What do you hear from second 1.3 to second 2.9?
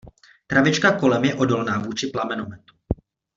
odolná vůči plamenometu...